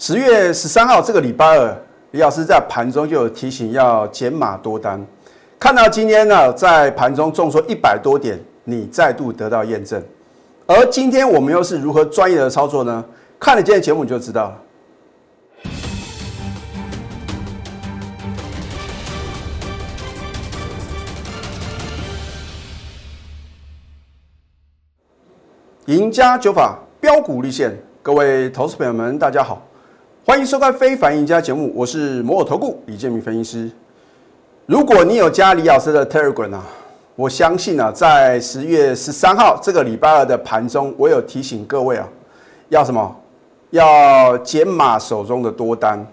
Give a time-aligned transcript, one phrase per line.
[0.00, 1.76] 十月十三号这个礼拜二，
[2.12, 5.04] 李老师在盘中就有提醒要减码多单。
[5.58, 10.00] 看到今天呢，在盘中重挫一百多点，你再度得到验证。
[10.66, 13.04] 而今天我们又是如何专业的操作呢？
[13.40, 14.62] 看了今天节目你就知道了。
[25.86, 29.66] 赢家九法标股立现，各位投资朋友们，大家好，
[30.28, 33.70] 欢迎收看《非凡赢家》节目，我是摩尔投顾李建明分析师。
[34.66, 36.66] 如果你有加李老师的 Telegram 啊，
[37.16, 42.06] 我相信啊，在十月十三号这个礼拜二的盘中，我有提醒各位啊，
[42.68, 43.16] 要什么？
[43.70, 46.06] 要减码手中的多单。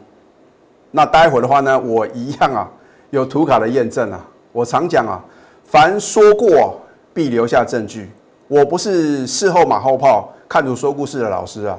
[0.91, 2.71] 那待会的话呢，我一样啊，
[3.09, 4.25] 有图卡的验证啊。
[4.53, 5.21] 我常讲啊，
[5.65, 6.79] 凡说过
[7.13, 8.09] 必留下证据。
[8.47, 11.77] 我不是事后马后炮、看图说故事的老师啊。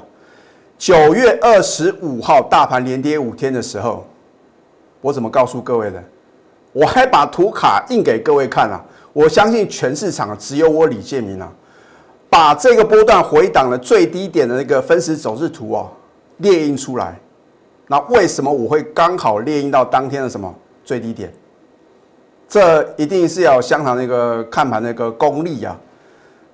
[0.78, 4.06] 九月二十五号大盘连跌五天的时候，
[5.00, 6.02] 我怎么告诉各位的？
[6.72, 8.84] 我还把图卡印给各位看啊！
[9.14, 11.50] 我相信全市场只有我李建明啊，
[12.28, 15.90] 把这个波段回档的最低点的那个分时走势图啊
[16.38, 17.18] 列印出来。
[17.88, 20.54] 那为什么我会刚好列印到当天的什么
[20.84, 21.32] 最低点？
[22.46, 25.74] 这一定是要相当那个看盘那个功力啊！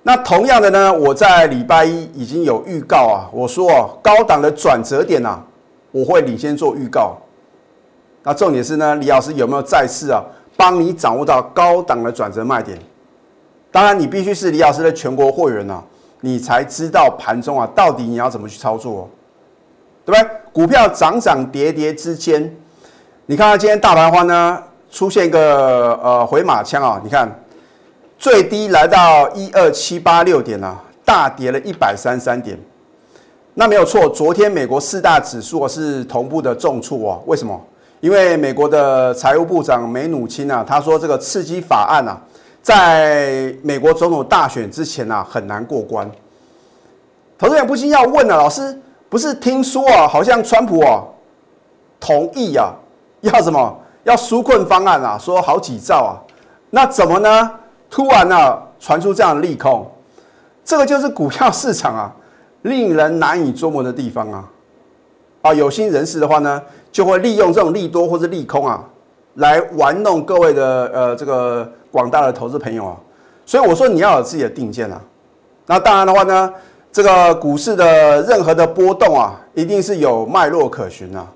[0.05, 5.41] 那同样的呢，我在礼拜一已经有预告啊，我说啊，高档的转折点啊，
[5.91, 7.15] 我会领先做预告。
[8.21, 10.21] 那重点是呢，李老师有没有再次啊，
[10.57, 12.77] 帮你掌握到高档的转折卖点？
[13.71, 15.81] 当然，你必须是李老师的全国会员呐，
[16.19, 19.09] 你才知道盘中啊，到底你要怎么去操作，
[20.03, 20.29] 对不对？
[20.51, 22.53] 股票涨涨跌跌之间，
[23.25, 27.33] 你看到今天大盘花呢出现一个呃回马枪啊，你看。
[28.23, 32.57] 最低来到一二七八六点啊，大跌了一百三三点。
[33.53, 37.21] 那没有错，昨天美国四大指数是同步的重挫哦。
[37.25, 37.61] 为什么？
[37.99, 42.17] 因为美国的财务部长梅努钦啊，他说这个刺激法案啊，
[42.61, 46.09] 在美国总统大选之前啊，很难过关。
[47.37, 51.03] 投资人不禁要问了，老师不是听说啊，好像川普啊
[51.99, 52.71] 同意啊，
[53.19, 53.77] 要什么？
[54.05, 56.15] 要纾困方案啊，说好几兆啊，
[56.69, 57.51] 那怎么呢？
[57.93, 59.87] 突然呢，传出这样的利空，
[60.65, 62.11] 这个就是股票市场啊，
[62.63, 64.49] 令人难以捉摸的地方啊！
[65.43, 66.59] 啊，有心人士的话呢，
[66.91, 68.83] 就会利用这种利多或者利空啊，
[69.35, 72.97] 来玩弄各位的呃这个广大的投资朋友啊。
[73.45, 74.99] 所以我说你要有自己的定见啊。
[75.67, 76.51] 那当然的话呢，
[76.91, 81.27] 这个股市的任何的波动啊，一定是有脉络可循啊。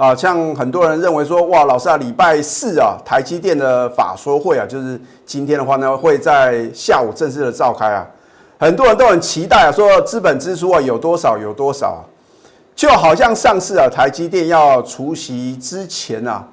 [0.00, 8.06] 啊，像很多人认为说，哇，老师啊，礼拜四啊，台积电的法说会啊，就是今天的话呢，会在下午正式的召开啊，
[8.58, 12.00] 很多人都很期待啊，说资本支出啊有多少有多少啊，
[12.74, 16.48] 就好像上次啊，台积电要除息之前啊，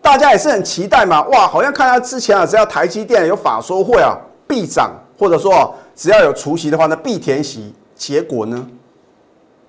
[0.00, 8.64] 大家也是很期待嘛，哇，好像看到之前啊，只要台积电有法说会啊，必涨，或者说只要有除息的话呢，必填息，结果呢，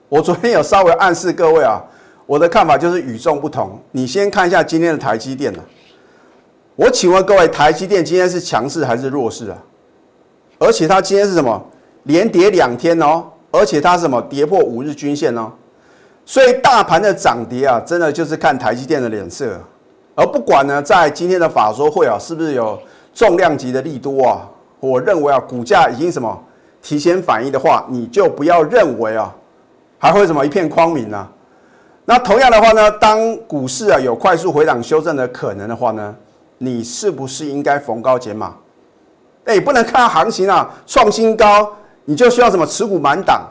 [0.10, 1.82] 我昨天有稍微暗示各位啊。
[2.30, 3.82] 我的看法就是与众不同。
[3.92, 5.60] 你先看一下今天的台积电呢？
[6.76, 9.58] 我请问各位，台积电今天是强势还是弱势啊？
[10.60, 11.60] 而且它今天是什么？
[12.04, 14.22] 连跌两天哦，而且它什么？
[14.30, 15.52] 跌破五日均线哦。
[16.24, 19.60] 所以大盘的涨跌啊，真的就是看台积电的脸色。
[20.14, 22.80] 而不管呢，在今天的法说会啊，是不是有
[23.12, 24.48] 重量级的利多啊？
[24.80, 26.40] 我认为啊，股价已经什么
[26.80, 29.36] 提前反应的话，你就不要认为啊，
[29.98, 31.28] 还会什么一片光明啊？
[32.10, 36.16] 那同样的话呢，当股市啊有快速回档修正的可能的话呢，
[36.58, 38.56] 你是不是应该逢高减码？
[39.46, 41.72] 哎，不能看行情啊创新高，
[42.06, 43.48] 你就需要什么持股满档？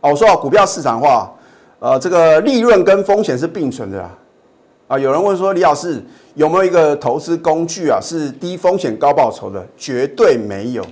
[0.00, 1.30] 哦，我说股票市场化，
[1.78, 4.10] 呃，这个利润跟风险是并存的啊。
[4.88, 6.02] 啊，有人问说李老师
[6.36, 9.62] 有没有一个投资工具啊是低风险高报酬的？
[9.76, 10.82] 绝对没有。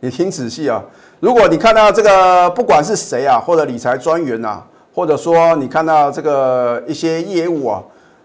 [0.00, 0.82] 你听仔细啊，
[1.20, 4.60] 如果你看到这个不管是谁啊，或者理财专员呐。
[4.92, 7.82] 或者说，你看到这个一些业务啊，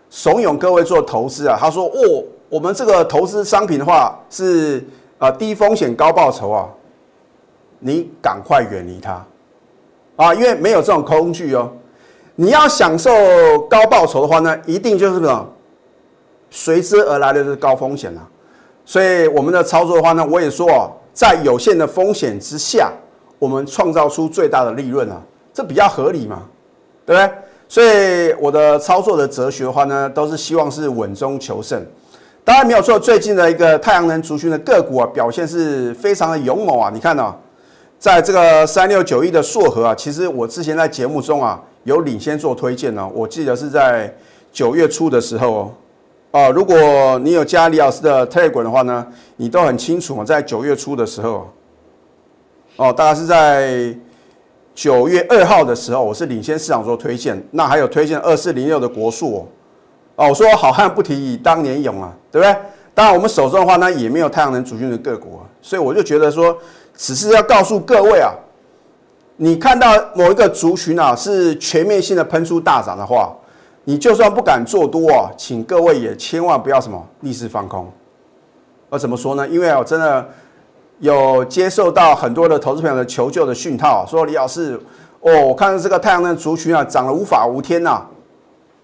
[0.10, 4.84] 怂恿各位做投资啊，他说：“哦，我们这个投资商品的话是
[5.20, 6.68] 啊低风险高报酬啊，
[7.80, 9.24] 你赶快远离它
[10.16, 11.72] 啊，因为没有这种工具哦。
[12.36, 13.12] 你要享受
[13.70, 15.48] 高报酬的话呢，一定就是什么
[16.50, 18.28] 随之而来的就是高风险啊。
[18.84, 22.92] 所以我们的操作的话呢，我也说啊，在有限的风险之下，
[23.38, 25.22] 我们创造出最大的利润啊，
[25.54, 26.42] 这比较合理嘛。”
[27.06, 27.32] 对不对？
[27.68, 31.84] 所以我的操作的哲学的话呢，都是希望是稳中求胜。
[32.44, 36.92] 当然没有错，最近的一个太阳能族群的个股啊，表现是非常的勇猛啊。
[36.94, 37.36] 你看呢，
[37.98, 43.10] 在这个三六九一的硕和啊，其实我之前在节目中啊，有领先做推荐呢。
[43.16, 44.14] 我记得是在
[44.54, 45.72] 九月初的时候哦。
[46.32, 51.50] 哦，如果你有加李老师的 Telegram 的话呢，你都很清楚在九月初的时候，
[52.76, 53.96] 哦，大概是在
[54.76, 57.42] 九月二号的时候，我是领先市场做推荐。
[57.52, 59.48] 那还有推荐二四零六的国术哦。
[60.18, 62.54] 哦，我说好汉不提当年勇啊，对不对？
[62.94, 66.56] 当然我们手中的话呢，也没有太阳能主军的个股，所以我就觉得说，
[66.94, 68.34] 只是要告诉各位啊，
[69.38, 73.34] 你看到某一个族群啊是全面性的喷出大涨的话。
[73.88, 77.88] 你就算不敢做多啊，请各位也千万不要什么逆势放空。
[78.90, 79.48] 而怎么说呢？
[79.48, 80.28] 因为我真的
[81.00, 84.80] 有接受到很多的投资朋友的求救的讯号，说李老师，
[85.22, 88.02] 哦，我看到这个太阳能族群啊涨了无法无天呐，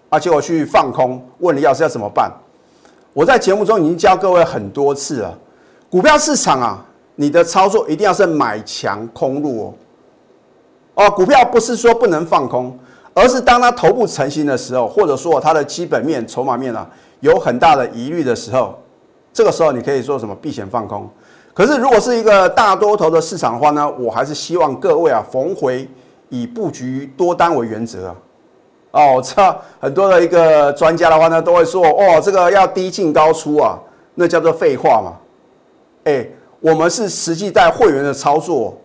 [0.08, 2.30] 啊，结果去放空，问李老师要怎么办？
[3.12, 5.38] 我在节目中已经教各位很多次了，
[5.90, 9.74] 股票市场啊，你的操作一定要是买强空入哦。
[10.94, 12.78] 哦，股票不是说不能放空。
[13.14, 16.88] 而是当它头部成型的时候，或者说它的基本面、筹码面啊
[17.20, 18.78] 有很大的疑虑的时候，
[19.34, 21.06] 这个时候你可以做什么避险放空。
[21.54, 25.86] 可是如果是一个大多头的市场的话呢，我还是希望各位啊逢回
[26.28, 28.16] 以布局多单为原则啊。
[28.92, 33.78] 哦，我知道很多的一个专家的话呢都会说，哦，这个要低进高出啊，
[34.14, 35.12] 那叫做废话嘛。
[36.04, 36.26] 哎，
[36.60, 38.76] 我们是实际在会员的操作，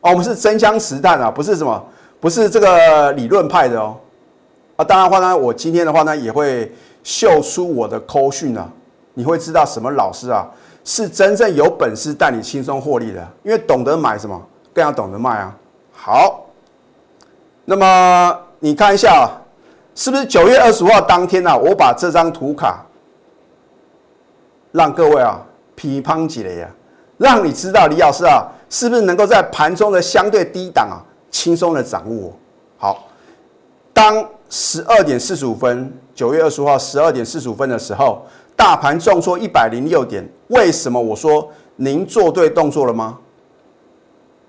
[0.00, 1.84] 哦，我们是真枪实弹啊，不是什么。
[2.18, 3.94] 不是这个理论派的哦，
[4.76, 6.72] 啊，当然话呢，我今天的话呢也会
[7.04, 8.68] 秀出我的扣讯啊，
[9.14, 10.48] 你会知道什么老师啊
[10.86, 14.40] 是真正有本事带你轻松获利的，因为懂得买什么，
[14.72, 15.52] 更要懂得卖啊。
[15.92, 16.46] 好，
[17.64, 19.28] 那么你看一下，
[19.96, 21.58] 是不是九月二十五号当天呢？
[21.58, 22.86] 我把这张图卡
[24.70, 25.40] 让各位啊
[25.74, 26.70] 批判几雷啊，
[27.18, 31.02] 让你知道李老师啊是不是能够在盘中的相对低档啊。
[31.28, 32.32] 轻松的掌握
[32.78, 33.08] 好。
[33.92, 38.24] 当十二点四十五分，九月二十五号十二点四十五分的时候，
[38.56, 40.26] 大盘重挫一百零六点。
[40.48, 43.18] 为什么我说您做对动作了吗？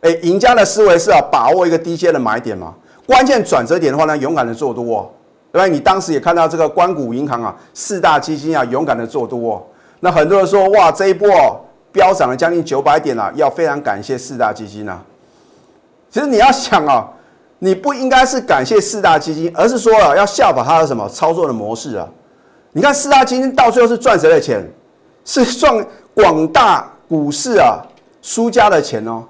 [0.02, 2.74] 哎，赢家的思维是啊，把握一个低阶的买点嘛。
[3.06, 4.98] 关键转折点的话呢，勇敢的做多。
[4.98, 5.10] 哦
[5.50, 5.66] 对吧？
[5.66, 9.54] 你当时也看到这个关谷银行啊，四大基金啊，勇敢的做多。
[9.54, 9.64] 哦
[10.02, 11.60] 那很多人说哇，这一波哦
[11.92, 15.02] 飙涨了将近九百点啊，要非常感谢四大基金啊。
[16.12, 17.08] 其实你要想啊，
[17.60, 22.08] 你不应该是感谢四大基金，而是说啊，要效仿它的什么操作的模式啊？
[22.78, 24.64] 你看四大基金到最后是赚谁的钱？
[25.26, 25.84] 是赚
[26.14, 27.82] 广大股市啊
[28.22, 29.24] 输家的钱哦。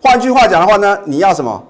[0.00, 1.60] 换句话讲的话呢，你要什么？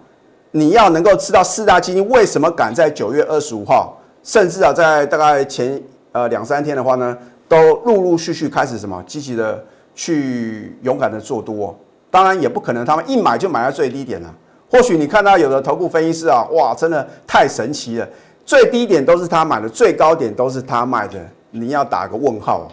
[0.51, 7.17] 你要能够知道四大基金为什么敢在九月二十五号，甚至啊在大概前呃两三天的话呢，
[7.49, 11.75] 都陆陆续续开始什么积极的去勇敢的做多。
[12.11, 14.31] 当然也不可能，他们一买就买在最低点了。
[14.71, 18.07] 或许你看到有的头部分析师啊，哇，真的太神奇了，
[18.45, 21.19] 最低点都是他买的，最高点都是他卖的，
[21.51, 22.69] 你要打个问号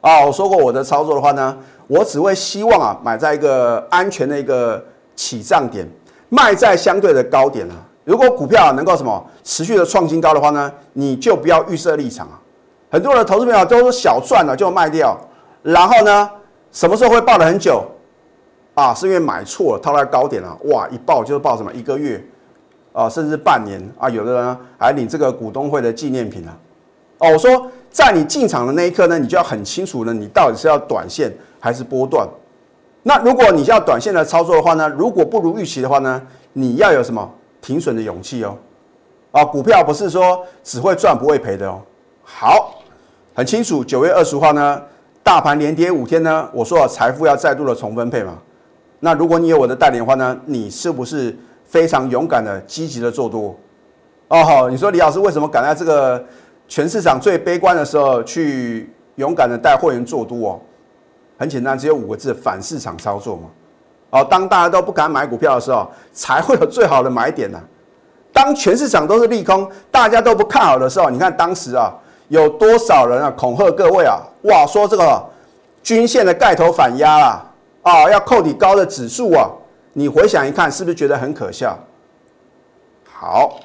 [0.00, 0.24] 啊！
[0.24, 1.56] 我说过我的操作的话呢，
[1.86, 4.84] 我只会希望啊，买在一个安全的一个
[5.14, 5.88] 起涨点，
[6.28, 7.74] 卖在相对的高点啊。
[8.04, 12.40] 如果股票能够什么持续的创新高的话呢，你就不要预设立场啊。
[12.90, 15.16] 很多的投资朋友都是小赚了就卖掉，
[15.62, 16.28] 然后呢，
[16.72, 17.84] 什么时候会抱了很久？
[18.74, 22.22] 啊，是因为买错了，套在高点了，哇，一报就是报什么一个月，
[22.92, 26.56] 啊，甚至半年啊，有的人还领这个股东会的纪念品啊。
[27.18, 32.26] 哦，我说在你进场的那一刻呢，你就要很清楚呢，你到底是要短线还是波段。
[33.04, 37.28] 那如果你要短线的操作的话呢，如果不如预期的话呢，你要有什么
[37.60, 38.56] 停损的勇气哦。
[39.30, 41.80] 啊，股票不是说只会赚不会赔的哦。
[42.22, 42.74] 好，
[43.34, 44.82] 很清楚，九月二十号呢，
[45.22, 48.38] 大盘连跌五天呢，我说财富要再度的重分配嘛。
[49.00, 51.36] 那如果你有我的带领的话呢，你是不是
[51.72, 53.56] 非常勇敢的、积极的做多？
[54.28, 56.22] 哦，你说李老师为什么敢在这个
[56.68, 60.50] 全市场最悲观的时候去勇敢的带会员做多？
[60.50, 60.60] 哦，
[61.38, 63.42] 很简单，只有五个字：反市场操作嘛。
[64.10, 67.58] 哦，当大家都不敢买股票的时候，才会有最好的买点呢。
[68.34, 71.90] 当全市场都是利空，大家都不看好的时候，你看当时啊，
[72.28, 74.20] 有多少人啊恐吓各位啊？
[74.42, 75.24] 哇，说这个
[75.82, 77.46] 均线的盖头反压啦。
[77.80, 79.50] 啊，要扣底高的指数啊！
[79.94, 81.78] 你回想一看，是不是觉得很可笑？
[83.12, 83.60] 好，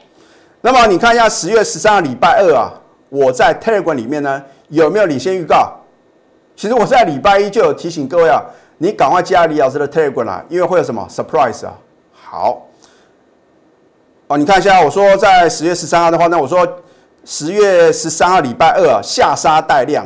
[0.61, 2.73] 那么你看一下十月十三号礼拜二啊，
[3.09, 5.73] 我在 Telegram 里面呢有没有领先预告？
[6.55, 8.43] 其实我在礼拜一就有提醒各位啊，
[8.77, 11.73] 你赶快加李老师的 Telegram 啦，因为会有什么 surprise 啊？
[12.13, 12.67] 好，
[14.27, 16.67] 哦，你看一下，我说在十月十三号的话，那我说
[17.23, 20.05] 十月十三号礼拜二啊，下杀带量，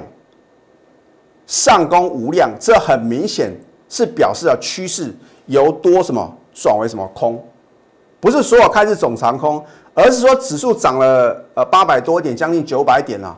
[1.47, 3.51] 上攻无量，这很明显。
[3.93, 5.13] 是表示了趋势
[5.45, 7.43] 由多什么转为什么空，
[8.19, 13.35] 不是所有开始总长空，而是说指数涨了呃八百多点，将近九百点啊，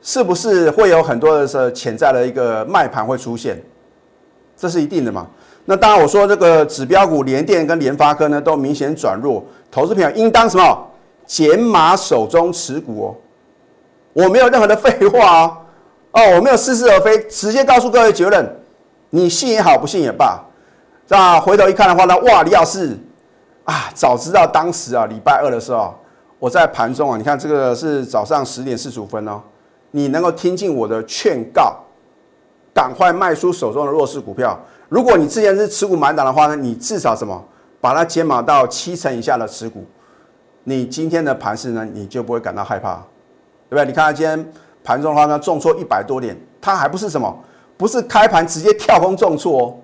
[0.00, 3.62] 是不是会有很多的是潜在的一个卖盘会出现？
[4.56, 5.26] 这是一定的嘛？
[5.64, 10.86] 那当然我说这个指标股联电跟联发科呢都明显转弱，投资朋友应当什么
[11.26, 13.14] 减码手中持股哦。
[14.12, 15.56] 我没有任何的废话哦，
[16.12, 18.56] 哦，我没有似是而非，直接告诉各位结论，
[19.10, 20.38] 你信也好，不信也罢。
[21.08, 22.98] 那回头一看的话呢，哇，李老师
[23.64, 25.94] 啊，早知道当时啊，礼拜二的时候，
[26.38, 29.40] 我在盘中啊，你看这个是早上十点四十五分哦，
[29.90, 31.76] 你能够听进我的劝告，
[32.72, 34.58] 赶快卖出手中的弱势股票。
[34.88, 37.44] 如果你之前是持股满档的话呢，你至少什么，
[37.80, 39.84] 把它减码到七成以下的持股，
[40.64, 43.02] 你今天的盘势呢，你就不会感到害怕。
[43.68, 43.86] 对不对？
[43.86, 44.52] 你看今天
[44.84, 47.34] 盘中的话呢，重挫一百多点，它还不是什么？
[47.78, 49.74] 不是开盘直接跳空重挫哦，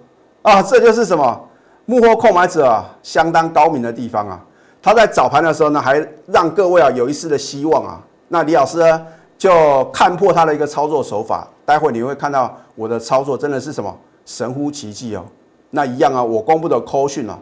[0.48, 1.48] 啊，这就是什么？
[1.84, 4.42] 幕后购买者啊，相当高明的地方啊。
[4.82, 8.00] 他在早盘的时候呢，还让各位啊有一丝的希望啊。
[8.28, 11.46] 那李老师呢，就看破他的一个操作手法。
[11.64, 15.24] 待会你会看到我的操作真的是什么神乎其技哦。
[15.70, 17.38] 那一样啊，我公布的扣讯啊，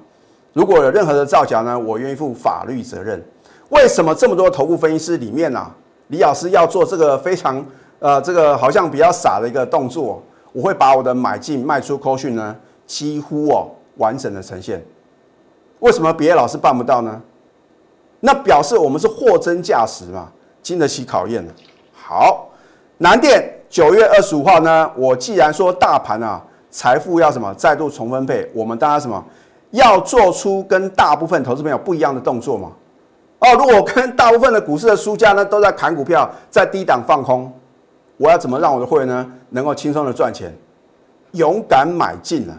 [0.52, 3.22] 如果有任何的造假呢，我愿意负法律责任。
[3.68, 5.66] 为什么这么多头部分析师里面呢？
[6.08, 7.64] 李老师要做这个非常
[7.98, 10.22] 呃，这个好像比较傻的一个动作，
[10.52, 12.54] 我会把我的买进卖出扣讯呢，
[12.86, 14.82] 几乎哦完整的呈现。
[15.80, 17.20] 为什么别的老师办不到呢？
[18.20, 20.28] 那表示我们是货真价实嘛，
[20.62, 21.52] 经得起考验的。
[21.92, 22.48] 好，
[22.98, 29.22] 南电九月二十五号呢，我既然说大盘啊，财富要什么再度重分配，我们当然什么
[29.70, 32.72] 要做出跟大部分投资朋友不一样的动作嘛。
[33.40, 37.52] 哦，如果跟大部分的股市的输家呢都在砍股票，在低档放空，
[38.16, 40.50] 我要怎么让我的会员呢能够轻松的赚钱？
[41.32, 42.56] 勇敢买进啊！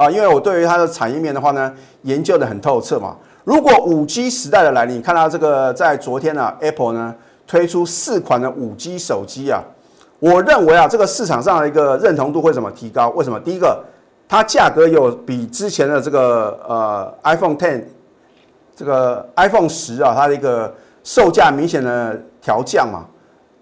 [0.00, 1.70] 啊，因为我对于它的产业面的话呢，
[2.04, 3.14] 研究的很透彻嘛。
[3.44, 7.14] 如果五 G 时代的来临，看到这个在昨天呢，Apple 呢
[7.46, 9.62] 推出四款的五 G 手机啊，
[10.18, 13.10] 我认为啊，这个市场上的一个认同度会怎么提高？
[13.10, 13.38] 为什么？
[13.40, 13.84] 第一个，
[14.26, 17.84] 它价格有比之前的这个呃 iPhone Ten。
[18.74, 23.04] 这个 iPhone 十啊，它的一个售价明显的调降嘛，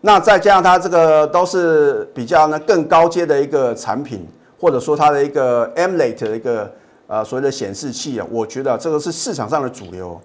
[0.03, 4.25] 那再加上它这个都是比较呢更高阶的一个产品，
[4.61, 6.73] 或者说它的一个 AMOLED 的一个
[7.07, 10.21] 呃所谓的显示器啊，我觉得这个是市场上的主流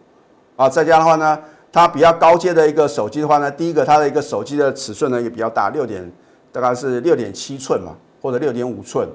[0.55, 0.67] 啊。
[0.67, 1.39] 再加的话呢，
[1.71, 6.11] 它比较高阶的一个手机的话呢，第一个它的一个手机的尺寸呢也比较大，六点
[6.51, 9.07] 大概是六点七寸嘛，或者六点五寸，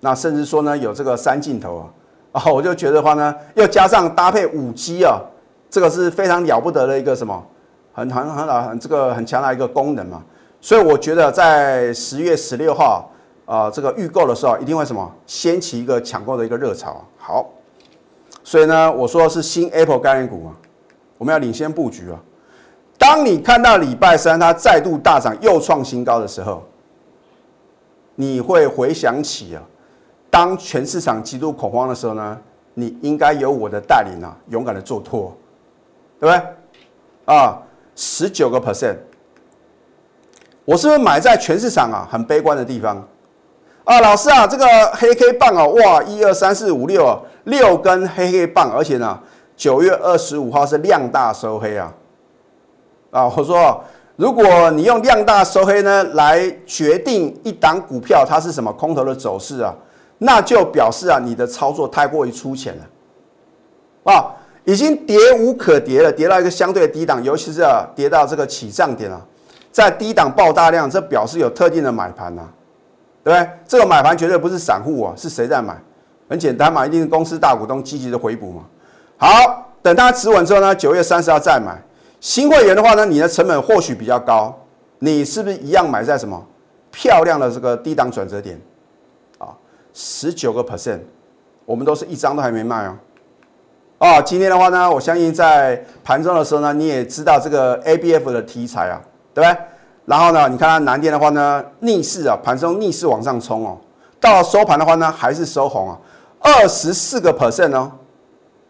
[0.00, 1.86] 那甚至说呢有这个三镜头啊。
[2.32, 5.20] 啊，我就觉得话呢，又加上搭配五 G 啊，
[5.68, 7.44] 这个是非常了不得的一个什么，
[7.92, 10.22] 很很很很这个很强的一个功能嘛。
[10.60, 13.09] 所以我觉得在十月十六号
[13.50, 17.04] 啊，这个预购的时候一定会什么掀起一个抢购的一个热潮。
[17.18, 17.50] 好，
[18.44, 20.54] 所以呢，我说是新 Apple 概念股嘛，
[21.18, 22.20] 我们要领先布局啊。
[22.96, 26.62] 当你看到礼拜三它再度大涨又创新高的时候，
[28.14, 29.62] 你会回想起啊。
[30.30, 32.38] 当全市场极度恐慌的时候呢，
[32.74, 35.36] 你应该有我的带领啊，勇敢的做多，
[36.20, 37.34] 对不对？
[37.34, 37.60] 啊，
[37.96, 38.94] 十九个 percent，
[40.64, 43.04] 我是不是买在全市场啊很悲观的地方？
[43.90, 49.18] 啊，老师啊，这个黑 K 棒啊，哇，一二三四五六啊六根黑 K 棒，而且呢，
[49.56, 51.92] 九月二十五号是量大收黑啊，
[53.10, 53.82] 啊，我说，
[54.14, 59.74] 如果你用量大收黑呢来决定一档股票它是什么空头的走势啊？
[60.18, 64.30] 那就表示啊，你的操作太过于粗浅了，啊，
[64.62, 69.20] 已经跌无可跌了，跌到一个相对低档，尤其是啊，跌到这个起涨点啊，
[69.72, 72.42] 在低档爆大量，这表示有特定的买盘呐，
[73.22, 73.50] 对不对？
[73.66, 75.76] 这个买盘绝对不是散户啊，是谁在买？
[76.28, 78.64] 很简单嘛，一定是公司大股东积极的回补嘛。
[79.18, 81.76] 好，等它持稳之后呢，九月三十号再买。
[82.20, 84.56] 新会员的话呢，你的成本或许比较高，
[85.00, 86.40] 你是不是一样买在什么
[86.90, 88.60] 漂亮的这个低档转折点
[89.38, 89.48] 啊？
[89.92, 91.00] 十九个 percent，
[91.64, 92.96] 我们都是一张都还没卖哦。
[93.98, 99.00] 哦，今天的话呢，我相信在盘中的时候呢，你也知道这个 ABF 的题材啊，
[99.34, 99.58] 对不对？
[100.10, 103.78] 然后呢，你看它南电的话呢，逆势啊，盘中逆势往上冲哦，
[104.18, 105.96] 到收盘的话呢，还是收红啊，
[106.40, 107.92] 二十四个 percent 哦。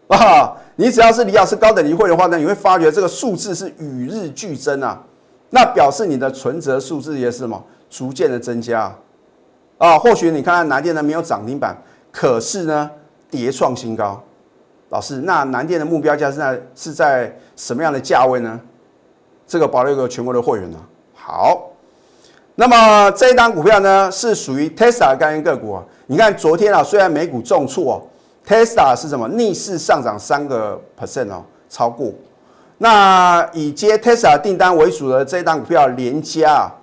[0.09, 5.01] 啊，你只要是李老师高等级会的话呢，你会发觉这个数字是与日俱增啊，
[5.49, 8.81] 那表示你的存折数字也是什么，逐渐的增加。
[8.81, 8.95] 啊，
[9.79, 11.75] 啊或许你看看南电呢没有涨停板，
[12.11, 12.87] 可是呢
[13.31, 14.21] 跌创新高。
[14.89, 18.59] 老师，那南电的目标价是在是在什么样的价位呢？
[19.47, 20.77] 这个保留给全国的会员呢。
[21.23, 21.69] 好，
[22.55, 25.83] 那么这一单股票呢是属于 Tesla 概念个股啊。
[26.07, 28.01] 你看昨天啊，虽然美股重挫哦
[28.45, 32.11] ，Tesla 是什么逆势上涨三个 percent 哦，超过。
[32.79, 36.75] 那以接 Tesla 订单为主的这一档股票连加啊，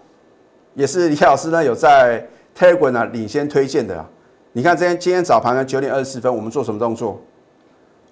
[0.74, 2.24] 也是李老师呢有在
[2.56, 4.06] Telegram 呢领先推荐的。
[4.52, 7.20] 你看，今天今天早盘呢九点二十四分，我们做什么动作？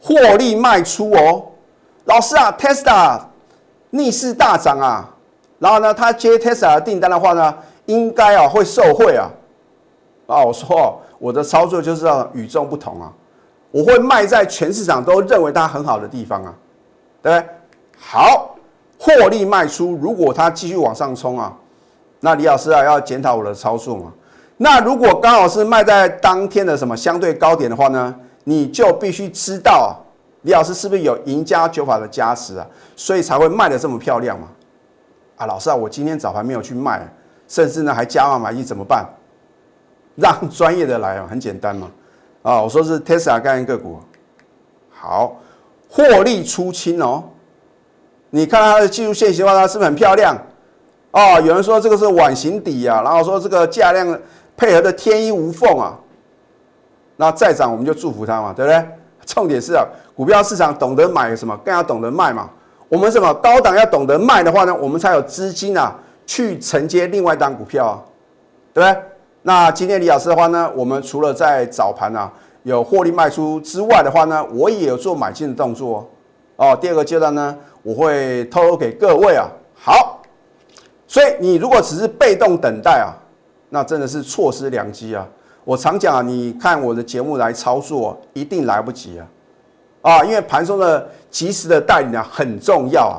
[0.02, 1.46] 获利卖出哦，
[2.04, 3.20] 老师啊，Tesla
[3.90, 5.15] 逆势大涨啊，
[5.58, 7.54] 然后呢，他接 Tesla 的订单的话呢，
[7.86, 9.28] 应该啊会受惠啊。
[10.26, 13.12] 啊，我说我的操作就是要与众不同啊，
[13.70, 16.52] 我会卖在全市场都认为它很好的地方啊，
[17.22, 17.48] 对不对？
[17.96, 18.56] 好，
[18.98, 21.54] 获利卖出，如果它继续往上冲啊，
[22.20, 24.12] 那李老师啊要检讨我的操作嘛。
[24.56, 29.96] 那如果刚好是卖在当天的什么相对高点的话呢，你就必须知道
[30.42, 34.48] 李老师是不是有赢家九法的加持啊，所以才会卖的这么漂亮嘛。
[35.36, 37.06] 啊，老师啊，我今天早盘没有去卖，
[37.46, 39.06] 甚至呢还加码买进，怎么办？
[40.16, 41.90] 让专业的来啊，很简单嘛。
[42.42, 43.98] 啊，我说是 Tesla 概念个股，
[44.90, 45.36] 好，
[45.88, 47.24] 获利出清哦。
[48.30, 50.36] 你看它的技术线型的话，它是不是很漂亮？
[51.10, 54.18] 哦，有人说这个是碗形底啊，然后说这个价量
[54.56, 55.98] 配合的天衣无缝啊。
[57.16, 58.88] 那再涨我们就祝福它嘛，对不对？
[59.26, 62.48] 重点是啊，股票市场懂得买什么，更要懂得卖嘛。
[62.88, 67.98] 我们什么高档要懂得卖的话呢，我们才有资金啊去承接另外一档股票啊，
[68.72, 69.02] 对不对？
[69.42, 76.08] 那今天李老师的话呢，我们除了在早盘啊有获利卖出之外的话呢，我也有做买进的动作
[76.56, 76.76] 哦。
[76.80, 79.48] 第二个阶段呢，我会透露给各位啊。
[79.74, 80.20] 好，
[81.06, 83.14] 所以你如果只是被动等待啊，
[83.68, 85.26] 那真的是错失良机啊。
[85.64, 89.26] 我常讲啊，你看我的节目来操作，一定来不及啊
[90.06, 93.18] 啊，因为盘中的及时的带领啊很重要啊。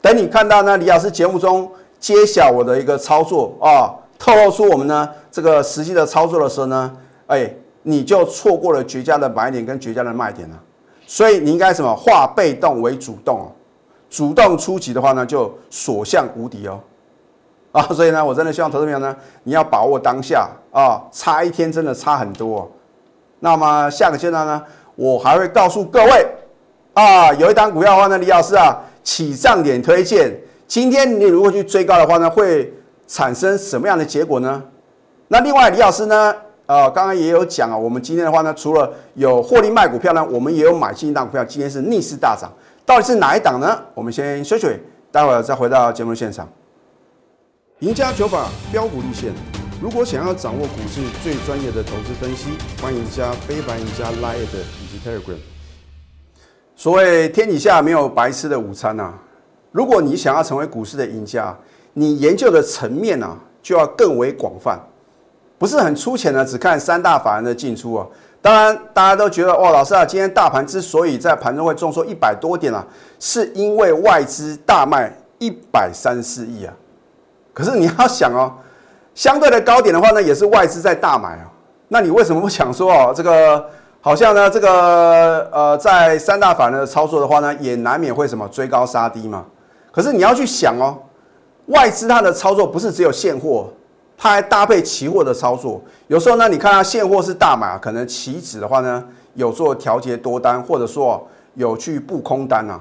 [0.00, 1.70] 等你看到呢，李老师节目中
[2.00, 3.92] 揭晓我的一个操作啊。
[4.18, 6.90] 透露出我们呢这个实际的操作的时候呢，
[7.26, 10.58] 哎，你就错过了绝佳的买点跟绝佳的卖点了。
[11.06, 13.52] 所以你应该什么化被动为主动哦，
[14.08, 16.80] 主动出击的话呢，就所向无敌哦。
[17.72, 22.70] 啊，所以呢，我真的希望投资朋友呢，你要把握当下啊，差一天真的差很多。
[23.40, 24.62] 那么下个阶段呢，
[24.94, 26.26] 我还会告诉各位
[26.94, 30.32] 啊，有一档股票的话呢，李老师啊，起涨点推荐，
[30.66, 32.72] 今天你如果去追高的话呢，会。
[33.08, 34.62] 产生什么样的结果呢？
[35.28, 36.34] 那另外李老师呢？
[36.64, 42.50] 呃，刚刚也有讲啊，我们今天的话呢，除了有获利卖股票呢，我们也有买进一档股票，今天是逆势大涨，
[42.86, 43.78] 到底是哪一档呢？
[43.92, 44.66] 我们先休息，
[45.10, 46.48] 待会儿再回到节目现场。
[47.80, 49.30] 赢家九法标股立线，
[49.78, 55.38] 如果想要掌握股市最专业的投资分析，欢迎加非凡、赢家 Line Telegram。
[56.76, 59.12] 所谓天底下没有白吃的午餐呐，
[59.70, 61.56] 如果你想要成为股市的赢家。
[61.94, 64.80] 你研究的层面呢，就要更为广泛，
[65.58, 68.06] 不是很粗浅的，只看三大法人的进出啊。
[68.40, 72.82] 当然，大家都觉得哇，老师啊，今天大盘之所以在盘中会重挫一百多点啊，
[73.20, 76.72] 是因为外资大卖一百三四亿啊。
[77.52, 78.50] 可是你要想哦，
[79.14, 81.44] 相对的高点的话呢，也是外资在大买啊。
[81.88, 83.68] 那你为什么不想说哦，这个
[84.04, 89.46] 好像呢，这个呃，在三大法人的操作的话呢，也难免会什么追高杀低嘛。
[89.92, 90.98] 可是你要去想哦。
[91.66, 93.72] 外资它的操作不是只有现货，
[94.18, 95.80] 它还搭配期货的操作。
[96.08, 102.80] 有时候呢，你看它现货是大买，可能期指的话呢有做调节多单，或者说有去布空单啊。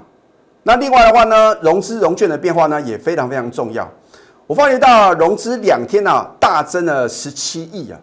[0.63, 3.87] 那另外的话呢，融资融券的变化呢也非常非常重要。
[4.47, 7.99] 我发觉到融资两天啊大增了十七亿啊，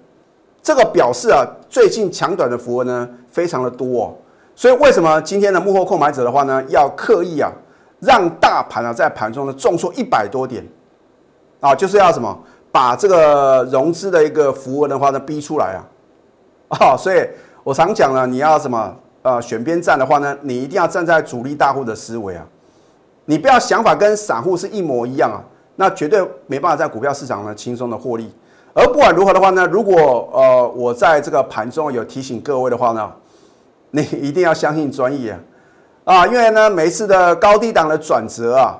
[0.63, 4.15] 这个表示啊最近强短的符文呢非常的多哦。
[4.55, 7.51] 所以为什么今天的幕后购买者的话呢要刻意啊？
[8.01, 10.65] 让大盘啊在盘中呢重挫一百多点，
[11.59, 12.39] 啊，就是要什么
[12.71, 15.83] 把这个融资的一个符文的话呢逼出来啊，
[16.69, 17.29] 啊，所以
[17.65, 22.47] 我常讲了，你要什么呃选边站的话呢，你一定要站在主力大户的思维啊，
[23.25, 25.43] 你不要想法跟散户是一模一样啊，
[25.75, 28.33] 那绝对没办法在股票市场呢轻松的获利。
[28.79, 33.11] 而不管如何的话呢，如果呃我在这个盘中有提醒各位的话呢，
[33.91, 35.41] 你一定要相信专业啊。
[36.05, 38.79] 啊，因为呢，每一次的高低档的转折啊，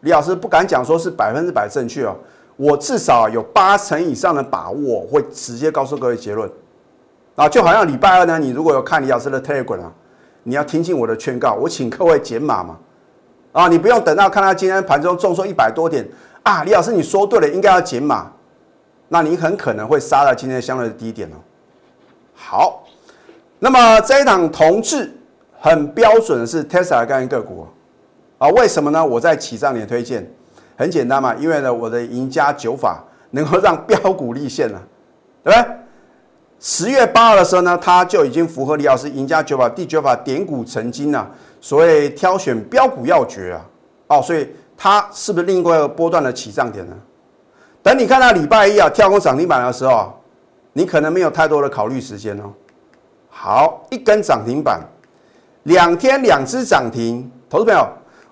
[0.00, 2.16] 李老师不敢讲说是百分之百正确哦，
[2.56, 6.50] 我至少有八成以上的把握会直接告诉各位结论。
[7.36, 9.92] 啊，就好像礼拜二呢，你如果有看李老师的 Telegram 啊，
[10.42, 12.76] 你要听进我的劝告，我请各位减码嘛。
[13.52, 16.04] 啊，你不用等到看他今天盘中重挫一百多点
[16.42, 18.30] 啊，李老师你说对了，应该要减码，
[19.12, 21.36] 那你很可能会杀到今天相对的低点哦。
[22.34, 22.84] 好，
[23.58, 25.12] 那么这一档同志。
[25.64, 27.64] 很标准的是 Tesla 概念个股
[28.38, 28.48] 啊？
[28.48, 29.06] 为什么呢？
[29.06, 30.28] 我在起涨点推荐，
[30.76, 34.82] 很简单嘛，因为呢，我的赢家九法能够让标股立现了，
[35.44, 35.76] 对不对？
[36.58, 43.64] 十月八号的时候呢，它就已经符合李老师赢家九法第九法点股成金啊，所谓挑选标股要诀啊，
[44.08, 46.96] 哦，所以它是不是另一个波段的起涨点呢？
[47.82, 50.12] 等你看到礼拜一啊跳空涨停板的时候，
[50.72, 52.52] 你可能没有太多的考虑时间哦。
[53.28, 54.80] 好，一根涨停板，
[55.64, 57.84] 两天两只涨停，投资朋友，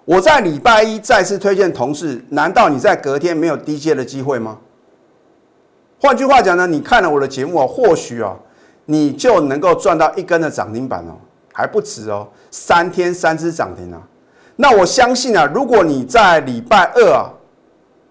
[0.04, 4.56] 我在礼拜一再次推荐同事，难道你在隔天没有低阶的机会吗？
[6.00, 8.36] 换句话讲呢，你看了我的节目啊，或许啊，
[8.84, 11.18] 你就能够赚到一根的涨停板哦，
[11.52, 14.00] 还不止哦，三天三只涨停啊。
[14.54, 17.32] 那我相信啊，如果你在礼拜二啊。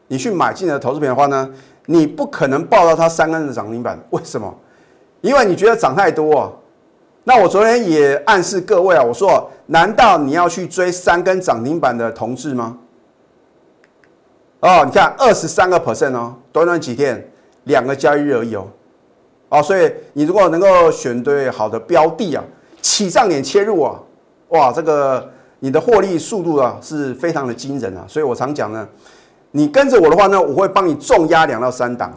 [0.10, 1.50] 你去买进的投资品的话呢，
[1.86, 4.54] 你不可能报到它三根的涨停板，为什么？
[5.22, 6.52] 因为你觉得涨太多啊。
[7.24, 12.78] 那我昨天也暗示各位啊，我说，难道你要去追三根涨停板的同志吗？
[14.62, 17.32] 哦，你看二十三个 percent 哦，短短几天，
[17.66, 18.68] 两个交易日而已哦。
[19.50, 22.44] 哦，所以你如果能够选对好的标的啊，
[22.82, 24.00] 起涨点切入啊，
[24.48, 28.04] 哇，这个你的获利速度啊是非常的惊人啊。
[28.08, 28.90] 所以我常讲呢。
[29.52, 32.14] 你跟着我的话呢，我会帮你重压两到三档，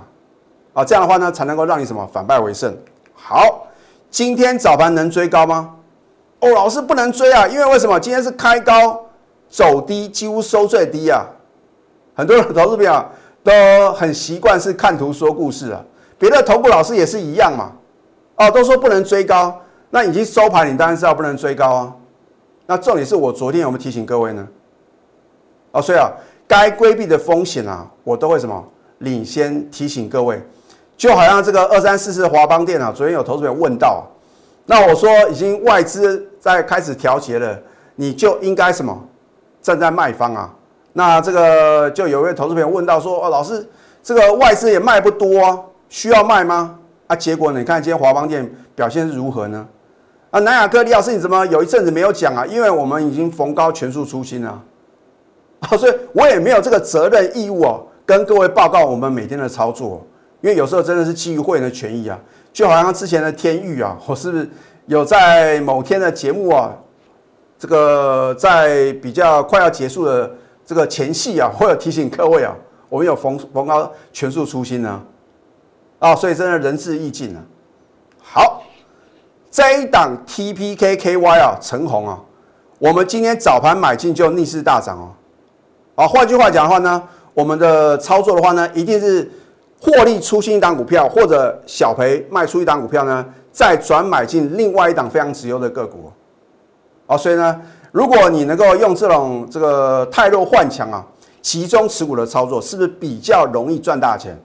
[0.74, 2.76] 啊，这样的话呢，才能够让你什么反败为胜。
[3.14, 3.66] 好，
[4.10, 5.74] 今天早盘能追高吗？
[6.40, 7.98] 哦，老师不能追啊，因为为什么？
[7.98, 9.02] 今天是开高
[9.48, 11.24] 走低，几乎收最低啊。
[12.14, 13.04] 很多投资友
[13.42, 13.50] 都
[13.92, 15.82] 很习惯是看图说故事啊，
[16.18, 17.72] 别的投顾老师也是一样嘛。
[18.36, 21.94] 哦，都说不能追高，那已经收盘，你当然知道不能追高啊。
[22.66, 24.46] 那重点是我昨天有没有提醒各位呢？
[25.70, 26.10] 哦，所以啊。
[26.52, 28.62] 该规避的风险啊，我都会什么
[28.98, 30.38] 领先提醒各位，
[30.98, 34.06] 就好像这个二三四四华邦电啊，昨天有投资者问到，
[34.66, 37.58] 那我说已经外资在开始调节了，
[37.94, 39.02] 你就应该什么
[39.62, 40.54] 站在卖方啊？
[40.92, 43.66] 那这个就有一位投资朋友问到说，哦，老师，
[44.02, 46.76] 这个外资也卖不多啊，需要卖吗？
[47.06, 49.66] 啊，结果你看今天华邦电表现是如何呢？
[50.30, 52.44] 啊，南亚科李老师，你怎么有一阵子没有讲啊？
[52.44, 54.62] 因为我们已经逢高全数出清了。
[55.78, 60.04] 所以我也没有这个责任义务哦，跟各位报告我们每天的操作，
[60.40, 62.18] 因为有时候真的是基于会员的权益啊，
[62.52, 64.50] 就好像之前的天域啊，我是不是
[64.86, 66.74] 有在某天的节目啊，
[67.58, 70.30] 这个在比较快要结束的
[70.66, 72.54] 这个前戏啊，我有提醒各位啊，
[72.88, 75.00] 我们有逢逢高全数出新呢，
[76.00, 77.40] 啊，所以真的仁至义尽啊。
[78.20, 78.62] 好，
[79.50, 82.20] 这一档 TPKKY 啊，陈红啊，
[82.78, 85.12] 我们今天早盘买进就逆势大涨哦。
[85.94, 87.02] 啊，换句话讲的话呢，
[87.34, 89.30] 我们的操作的话呢，一定是
[89.80, 96.10] 获利出新一档股票，或者小赔卖出一档股票呢，再转买进另外一档非常值优的个股。
[97.06, 101.04] 啊，所以呢，如果你能够用这种这个太弱换强啊，
[101.42, 104.38] 集中持股的操作，是不是比较容易赚大钱？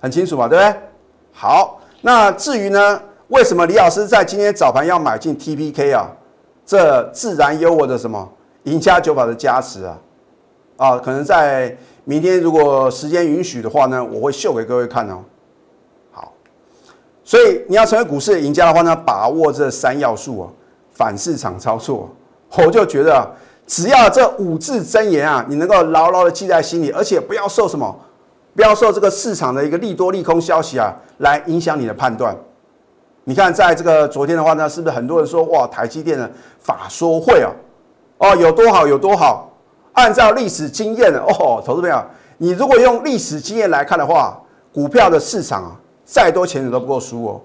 [0.00, 0.80] 很清楚嘛，对不对？
[1.32, 6.10] 好，那至于呢，为什么李老师在今天早盘要买进 TPK 啊？
[6.66, 8.26] 这自然有我的什么
[8.64, 9.98] 赢家九法的加持啊！
[10.76, 15.22] 啊，可能在明天如果时间允许的话呢，我会秀给各位看哦。
[16.10, 16.32] 好，
[17.22, 20.50] 所以你要成为股市的赢家的话呢，把握这三要素啊，
[20.92, 22.10] 反市场操作，
[22.58, 23.30] 我就觉得
[23.66, 27.96] 只要这五字真言啊，你能够牢牢的记在心里，而且不要受什么，
[28.56, 32.36] 不要受这个市场的一个利多利空消息啊，来影响你的判断。
[33.22, 37.50] 你看，在这个昨天的话呢，是不是很多人说哇，台积电的法说会啊，
[38.18, 39.50] 哦，有多好有多好。
[39.94, 42.04] 按照历史经验哦，投资朋友，
[42.38, 44.38] 你如果用历史经验来看的话，
[44.72, 47.40] 股票的市场啊，再多钱你都不够输哦。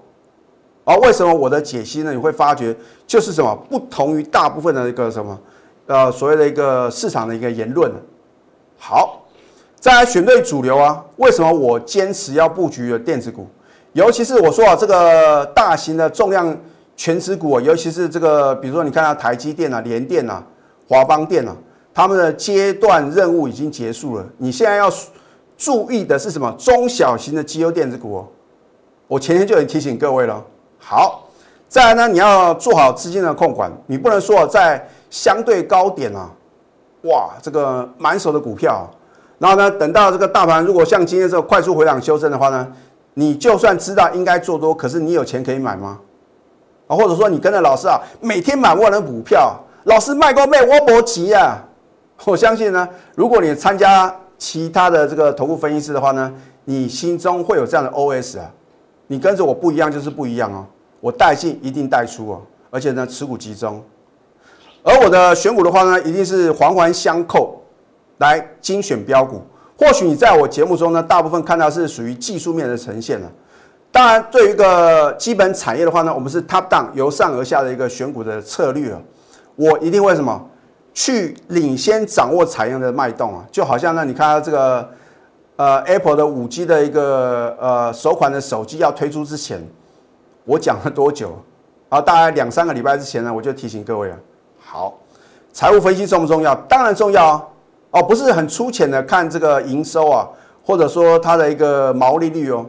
[0.84, 2.10] 而为什么我的解析呢？
[2.10, 5.38] 你会发觉就是什么不同于大部分的一个什么
[5.86, 7.92] 呃所谓的一个市场的一个言论。
[8.76, 9.20] 好，
[9.78, 11.04] 再来选对主流啊。
[11.16, 13.46] 为什么我坚持要布局的电子股？
[13.92, 16.56] 尤其是我说啊，这个大型的重量
[16.96, 20.42] 全值股，尤其是这个，比如说你看下台积电啊、联电啊、
[20.88, 21.54] 华邦电啊。
[21.92, 24.90] 他们的阶段任务已经结束了，你现在要
[25.58, 26.50] 注意的是什么？
[26.58, 28.26] 中小型的机优电子股哦。
[29.08, 30.42] 我前天就已经提醒各位了。
[30.78, 31.28] 好，
[31.68, 36.30] 再来呢，你要做好资金的控管，你不能说在相对高点啊，
[37.02, 38.88] 哇，这个满手的股票，
[39.38, 42.66] 然后呢，等到这个大盘如果像今天这个快速回档修正的话呢，
[43.14, 45.98] 你就算知道应该做多，可是你有钱可以买吗？
[46.86, 50.62] 啊，或者说你跟着老师啊，每天买万的股票，老师卖过卖？
[50.62, 51.62] 我不急啊。
[52.26, 56.32] 我相信呢，如果你参加其他的这个头部分析师的话呢，
[56.64, 58.50] 你心中会有这样的 OS 啊，
[59.06, 60.66] 你跟着我不一样就是不一样哦，
[61.00, 63.82] 我带进一定带出哦，而且呢持股集中，
[64.82, 67.62] 而我的选股的话呢，一定是环环相扣
[68.18, 69.42] 来精选标股。
[69.78, 73.32] 或许你在我节目中呢，大部分看到是属于技术面的呈现了，
[73.90, 79.00] 当然，对于一个基本产业的话呢，我们是 top down 由上而下的一个选股的策略啊。
[79.56, 80.49] 我一定会什么
[80.92, 84.88] 去领先掌握产业的脉动啊，就好像呢，你看这个
[85.56, 89.64] 呃 Apple 的五 G 的一个呃首款的手机要推出之前，
[90.44, 91.38] 我讲了多久
[91.88, 92.00] 啊？
[92.00, 94.16] 大概两三个礼拜之前呢，我就提醒各位啊。
[94.58, 94.98] 好，
[95.52, 96.54] 财务分析重不重要？
[96.68, 97.46] 当然重要啊。
[97.92, 100.28] 哦，不是很粗浅的看这个营收啊，
[100.64, 102.64] 或者说它的一个毛利率哦。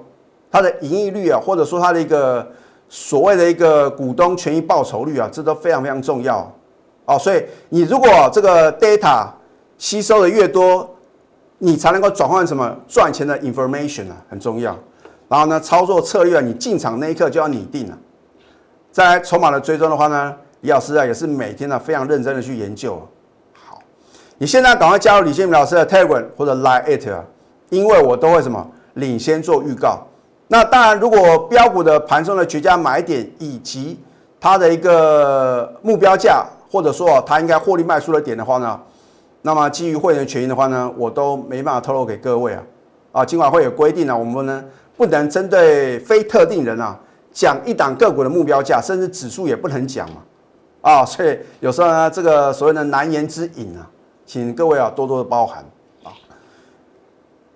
[0.51, 2.45] 它的盈利率啊，或者说它的一个
[2.89, 6.51] 所谓的一个股东权益报酬率啊，这都非常非常重要
[7.05, 7.17] 哦。
[7.19, 9.27] 所以你如果这个 data
[9.77, 10.89] 吸收的越多，
[11.57, 14.77] 你才能够转换什么赚钱的 information 啊，很重要。
[15.27, 17.97] 然后呢，操作策略啊你进场那一刻就要拟定了。
[18.91, 23.01] 在筹码的追踪的话呢，李老师啊也是每天呢非常认真的去研究。
[23.53, 23.79] 好，
[24.37, 27.23] 你现在赶快加入李建明老师的 Telegram 或者 Line it 啊，
[27.69, 30.05] 因为我都会什么领先做预告。
[30.47, 33.97] 那当然，如果标股的盘中的绝佳买点以及
[34.37, 38.79] 它的一个目标价，或者说它应该获利卖出的点的话呢，
[39.41, 42.63] 那么基于会员权益的话呢，我都没办法透露给各位啊。
[43.11, 44.63] 啊，今晚会有规定呢，我们呢
[44.95, 46.97] 不能针对非特定人啊
[47.33, 50.21] 讲一档个股的目标价，甚至指数也不能讲嘛。
[50.81, 53.85] 啊，所以有时候呢，这个所谓的难言之隐啊，
[54.25, 55.65] 请各位啊多多的包涵
[56.03, 56.13] 啊。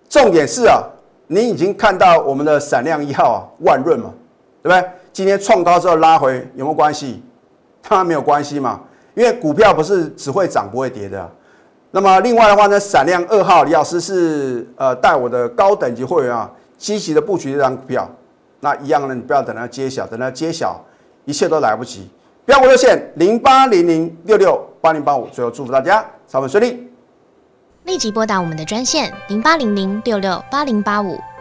[0.10, 0.84] 重点是啊。
[1.28, 4.14] 你已经看到我们的闪亮一号啊，万润嘛，
[4.62, 4.92] 对不对？
[5.12, 7.24] 今天创高之后拉回有没有关系？
[7.82, 8.80] 当然没有关系嘛，
[9.16, 11.30] 因为股票不是只会涨不会跌的。
[11.92, 18.10] 那么另外的话呢，闪亮二号李老师是呃带我的高等级会员啊，积极的布局这张股票。
[18.60, 20.80] 那一样呢，你不要等它揭晓，等它揭晓
[21.24, 22.10] 一切都来不及。
[22.46, 26.92] 标股热线零八零零六六八零八五，最后祝福大家上班顺利。
[27.86, 31.18] 立即拨打我们的专线零八零零六六八零八五